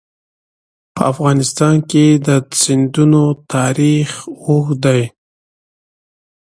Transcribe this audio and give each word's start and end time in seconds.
په 0.93 1.01
افغانستان 1.11 1.75
کې 1.89 2.05
د 2.27 2.29
دریابونه 2.51 3.21
تاریخ 3.53 4.09
اوږد 4.45 4.77
دی. 4.85 5.01